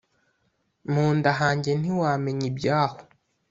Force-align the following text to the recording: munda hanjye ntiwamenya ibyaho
munda 0.91 1.29
hanjye 1.39 1.71
ntiwamenya 1.79 2.45
ibyaho 2.51 2.97